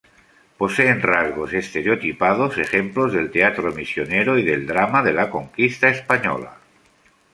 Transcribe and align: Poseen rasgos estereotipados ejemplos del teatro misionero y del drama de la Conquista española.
Poseen 0.59 0.99
rasgos 1.03 1.53
estereotipados 1.53 2.57
ejemplos 2.57 3.13
del 3.13 3.29
teatro 3.29 3.71
misionero 3.71 4.39
y 4.39 4.43
del 4.43 4.65
drama 4.65 5.03
de 5.03 5.13
la 5.13 5.29
Conquista 5.29 5.89
española. 5.89 6.57